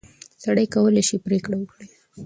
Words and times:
سړی 0.43 0.65
کولای 0.73 1.03
شي 1.09 1.17
پرېکړه 1.25 1.55
وکړي. 1.59 1.85